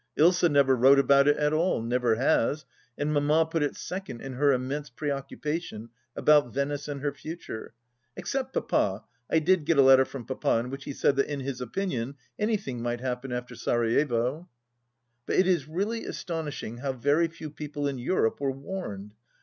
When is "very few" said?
16.93-17.51